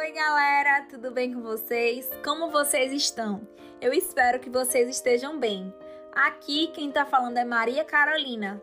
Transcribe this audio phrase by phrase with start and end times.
[0.00, 2.08] Oi, galera, tudo bem com vocês?
[2.22, 3.40] Como vocês estão?
[3.80, 5.74] Eu espero que vocês estejam bem.
[6.12, 8.62] Aqui quem tá falando é Maria Carolina.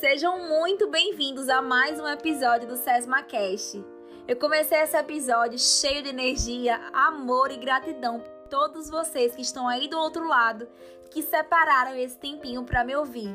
[0.00, 3.80] Sejam muito bem-vindos a mais um episódio do Sesma Cast.
[4.26, 9.68] Eu comecei esse episódio cheio de energia, amor e gratidão por todos vocês que estão
[9.68, 10.68] aí do outro lado,
[11.12, 13.32] que separaram esse tempinho para me ouvir.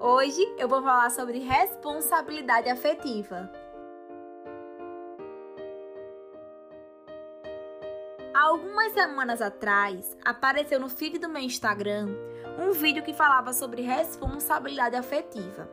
[0.00, 3.61] Hoje eu vou falar sobre responsabilidade afetiva.
[8.34, 12.08] Algumas semanas atrás, apareceu no feed do meu Instagram
[12.58, 15.68] um vídeo que falava sobre responsabilidade afetiva.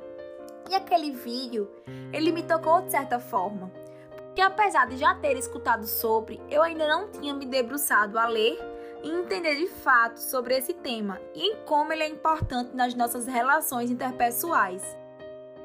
[0.70, 1.72] E aquele vídeo,
[2.12, 3.72] ele me tocou de certa forma,
[4.12, 8.60] porque apesar de já ter escutado sobre, eu ainda não tinha me debruçado a ler
[9.04, 13.90] e entender de fato sobre esse tema e como ele é importante nas nossas relações
[13.90, 14.84] interpessoais.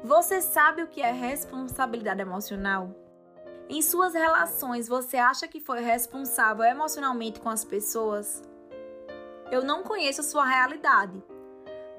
[0.05, 3.04] Você sabe o que é responsabilidade emocional?
[3.69, 8.43] Em suas relações, você acha que foi responsável emocionalmente com as pessoas?
[9.51, 11.23] Eu não conheço a sua realidade.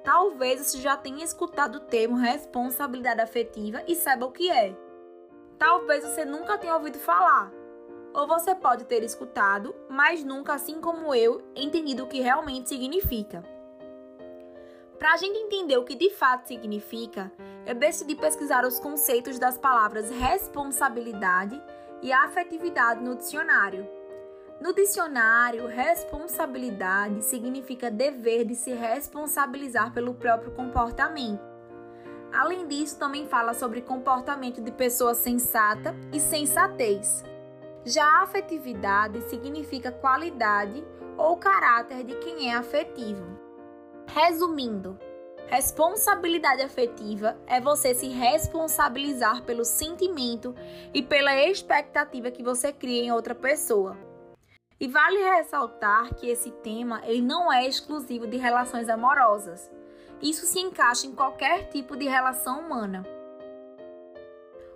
[0.03, 4.78] Talvez você já tenha escutado o termo responsabilidade afetiva e saiba o que é.
[5.58, 7.52] Talvez você nunca tenha ouvido falar.
[8.14, 13.55] Ou você pode ter escutado, mas nunca, assim como eu, entendido o que realmente significa.
[14.98, 17.32] Para a gente entender o que de fato significa,
[17.66, 21.62] eu decidi pesquisar os conceitos das palavras responsabilidade
[22.02, 23.88] e afetividade no dicionário.
[24.62, 31.44] No dicionário, responsabilidade significa dever de se responsabilizar pelo próprio comportamento.
[32.32, 37.24] Além disso, também fala sobre comportamento de pessoa sensata e sensatez.
[37.84, 40.86] Já afetividade significa qualidade
[41.18, 43.45] ou caráter de quem é afetivo.
[44.16, 44.98] Resumindo,
[45.48, 50.56] responsabilidade afetiva é você se responsabilizar pelo sentimento
[50.94, 53.98] e pela expectativa que você cria em outra pessoa.
[54.80, 59.70] E vale ressaltar que esse tema ele não é exclusivo de relações amorosas.
[60.22, 63.06] Isso se encaixa em qualquer tipo de relação humana.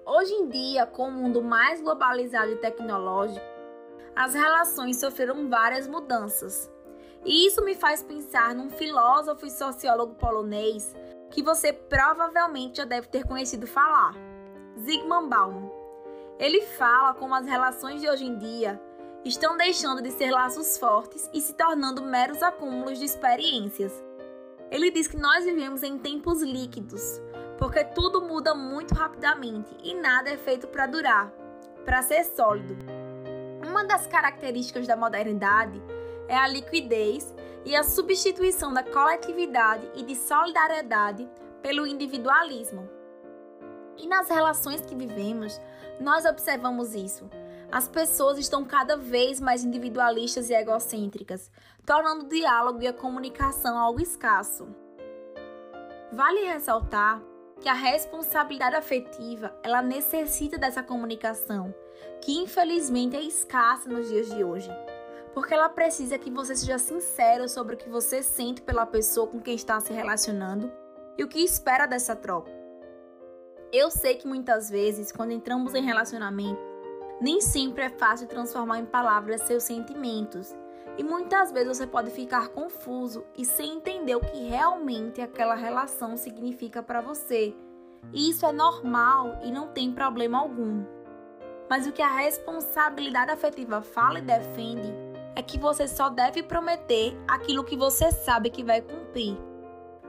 [0.05, 3.45] Hoje em dia, com o mundo mais globalizado e tecnológico,
[4.13, 6.69] as relações sofreram várias mudanças.
[7.25, 10.95] E isso me faz pensar num filósofo e sociólogo polonês
[11.29, 14.15] que você provavelmente já deve ter conhecido falar,
[14.79, 15.69] Zygmunt Bauman.
[16.39, 18.81] Ele fala como as relações de hoje em dia
[19.25, 23.93] estão deixando de ser laços fortes e se tornando meros acúmulos de experiências.
[24.71, 27.21] Ele diz que nós vivemos em tempos líquidos,
[27.57, 31.31] porque tudo muda muito rapidamente e nada é feito para durar,
[31.83, 32.77] para ser sólido.
[33.67, 35.81] Uma das características da modernidade
[36.29, 37.33] é a liquidez
[37.65, 41.27] e a substituição da coletividade e de solidariedade
[41.61, 42.87] pelo individualismo.
[43.97, 45.59] E nas relações que vivemos,
[45.99, 47.29] nós observamos isso.
[47.71, 51.51] As pessoas estão cada vez mais individualistas e egocêntricas,
[51.85, 54.67] tornando o diálogo e a comunicação algo escasso.
[56.13, 57.21] Vale ressaltar
[57.59, 61.75] que a responsabilidade afetiva, ela necessita dessa comunicação,
[62.21, 64.71] que infelizmente é escassa nos dias de hoje
[65.33, 69.39] porque ela precisa que você seja sincero sobre o que você sente pela pessoa com
[69.39, 70.71] quem está se relacionando
[71.17, 72.51] e o que espera dessa troca.
[73.71, 76.59] Eu sei que muitas vezes, quando entramos em relacionamento,
[77.21, 80.55] nem sempre é fácil transformar em palavras seus sentimentos.
[80.97, 86.17] E muitas vezes você pode ficar confuso e sem entender o que realmente aquela relação
[86.17, 87.53] significa para você.
[88.11, 90.83] E isso é normal e não tem problema algum.
[91.69, 97.17] Mas o que a responsabilidade afetiva fala e defende é que você só deve prometer
[97.27, 99.37] aquilo que você sabe que vai cumprir.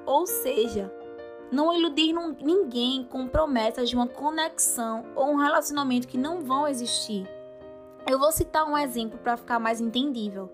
[0.07, 0.93] Ou seja,
[1.51, 7.29] não iludir ninguém com promessas de uma conexão ou um relacionamento que não vão existir.
[8.09, 10.51] Eu vou citar um exemplo para ficar mais entendível.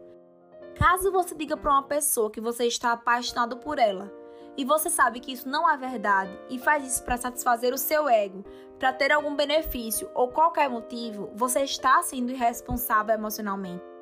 [0.75, 4.13] Caso você diga para uma pessoa que você está apaixonado por ela
[4.57, 8.09] e você sabe que isso não é verdade e faz isso para satisfazer o seu
[8.09, 8.45] ego,
[8.79, 13.96] para ter algum benefício ou qualquer motivo, você está sendo irresponsável emocionalmente.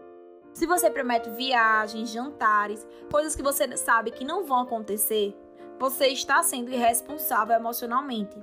[0.55, 5.37] Se você promete viagens, jantares, coisas que você sabe que não vão acontecer,
[5.81, 8.41] você está sendo irresponsável emocionalmente.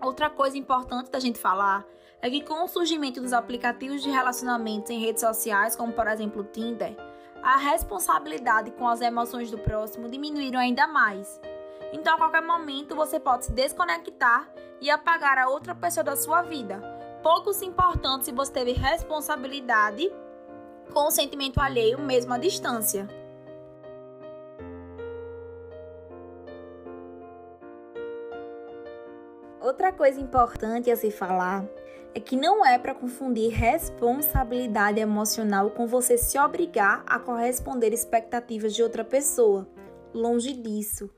[0.00, 1.84] Outra coisa importante da gente falar
[2.22, 6.42] é que com o surgimento dos aplicativos de relacionamentos em redes sociais, como por exemplo
[6.42, 6.96] o Tinder,
[7.42, 11.40] a responsabilidade com as emoções do próximo diminuíram ainda mais.
[11.92, 14.48] Então, a qualquer momento, você pode se desconectar
[14.80, 16.80] e apagar a outra pessoa da sua vida.
[17.20, 20.08] Pouco se importante se você teve responsabilidade
[20.92, 23.08] com o sentimento alheio mesmo à distância.
[29.60, 31.64] Outra coisa importante a se falar
[32.14, 38.74] é que não é para confundir responsabilidade emocional com você se obrigar a corresponder expectativas
[38.74, 39.68] de outra pessoa.
[40.14, 41.10] Longe disso.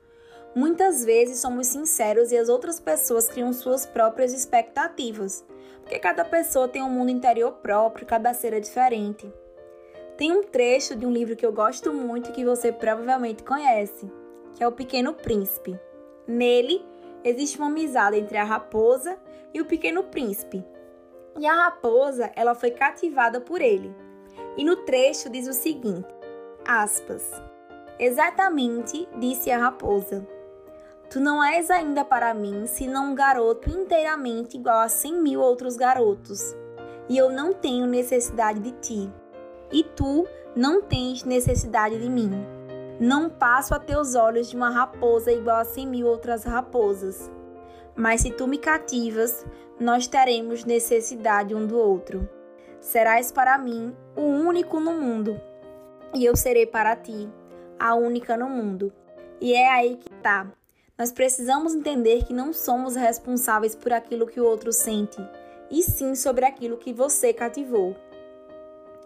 [0.53, 5.45] Muitas vezes somos sinceros e as outras pessoas criam suas próprias expectativas,
[5.81, 9.31] porque cada pessoa tem um mundo interior próprio, cada é diferente.
[10.19, 14.11] Tem um trecho de um livro que eu gosto muito e que você provavelmente conhece,
[14.53, 15.79] que é O Pequeno Príncipe.
[16.27, 16.85] Nele,
[17.23, 19.17] existe uma amizade entre a raposa
[19.53, 20.61] e o Pequeno Príncipe.
[21.39, 23.95] E a raposa, ela foi cativada por ele.
[24.57, 26.13] E no trecho diz o seguinte:
[26.67, 27.31] aspas.
[27.97, 30.27] Exatamente, disse a raposa.
[31.09, 35.77] Tu não és ainda para mim senão um garoto inteiramente igual a cem mil outros
[35.77, 36.53] garotos.
[37.07, 39.18] E eu não tenho necessidade de ti.
[39.71, 42.31] E tu não tens necessidade de mim.
[42.99, 47.31] Não passo a teus olhos de uma raposa igual a cem mil outras raposas.
[47.95, 49.45] Mas se tu me cativas,
[49.79, 52.27] nós teremos necessidade um do outro.
[52.81, 55.39] Serás para mim o único no mundo,
[56.13, 57.29] e eu serei para ti
[57.77, 58.91] a única no mundo.
[59.39, 60.47] E é aí que tá.
[60.97, 65.17] Nós precisamos entender que não somos responsáveis por aquilo que o outro sente,
[65.71, 67.95] e sim sobre aquilo que você cativou.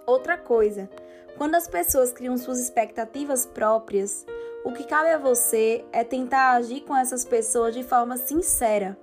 [0.05, 0.89] Outra coisa,
[1.37, 4.25] quando as pessoas criam suas expectativas próprias,
[4.65, 8.97] o que cabe a você é tentar agir com essas pessoas de forma sincera,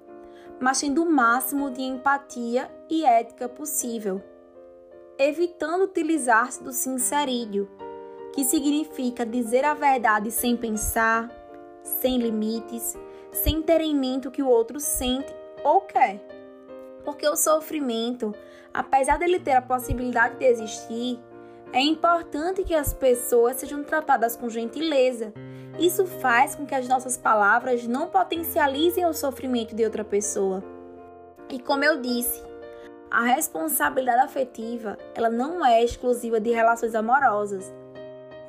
[0.61, 4.23] mas tendo o máximo de empatia e ética possível,
[5.19, 7.69] evitando utilizar-se do sincerídio,
[8.35, 11.31] que significa dizer a verdade sem pensar,
[11.82, 12.96] sem limites,
[13.32, 16.40] sem ter em mente o que o outro sente ou quer.
[17.11, 18.33] Porque o sofrimento,
[18.73, 21.19] apesar dele ter a possibilidade de existir,
[21.73, 25.33] é importante que as pessoas sejam tratadas com gentileza.
[25.77, 30.62] Isso faz com que as nossas palavras não potencializem o sofrimento de outra pessoa.
[31.49, 32.45] E como eu disse,
[33.11, 37.75] a responsabilidade afetiva, ela não é exclusiva de relações amorosas.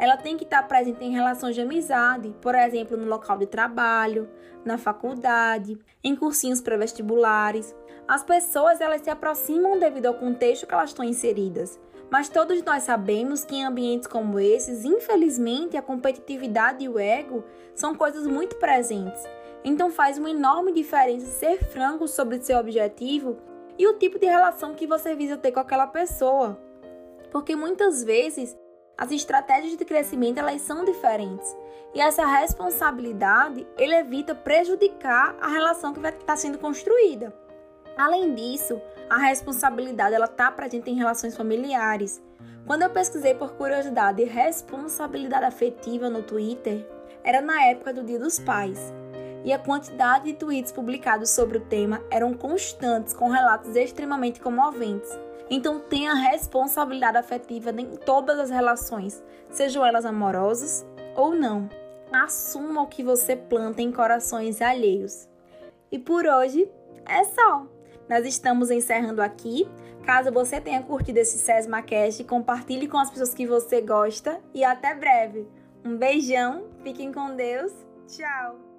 [0.02, 4.28] Ela tem que estar presente em relações de amizade, por exemplo, no local de trabalho,
[4.66, 7.76] na faculdade, em cursinhos pré-vestibulares.
[8.08, 11.80] As pessoas elas se aproximam devido ao contexto que elas estão inseridas.
[12.10, 17.44] Mas todos nós sabemos que em ambientes como esses, infelizmente, a competitividade e o ego
[17.76, 19.22] são coisas muito presentes.
[19.64, 23.38] Então faz uma enorme diferença ser franco sobre seu objetivo
[23.78, 26.60] e o tipo de relação que você visa ter com aquela pessoa.
[27.32, 28.58] Porque muitas vezes
[29.02, 31.58] as estratégias de crescimento elas são diferentes.
[31.92, 37.34] E essa responsabilidade ele evita prejudicar a relação que vai estar sendo construída.
[37.98, 42.22] Além disso, a responsabilidade ela está presente em relações familiares.
[42.68, 46.88] Quando eu pesquisei por curiosidade responsabilidade afetiva no Twitter,
[47.24, 48.94] era na época do Dia dos Pais.
[49.44, 55.10] E a quantidade de tweets publicados sobre o tema eram constantes, com relatos extremamente comoventes.
[55.50, 60.86] Então tenha responsabilidade afetiva em todas as relações, sejam elas amorosas
[61.16, 61.68] ou não.
[62.12, 65.28] Assuma o que você planta em corações alheios.
[65.92, 66.70] E por hoje
[67.06, 67.66] é só.
[68.10, 69.70] Nós estamos encerrando aqui.
[70.06, 74.96] Caso você tenha curtido esse SESMAcast, compartilhe com as pessoas que você gosta e até
[74.96, 75.48] breve.
[75.86, 77.72] Um beijão, fiquem com Deus,
[78.08, 78.71] tchau!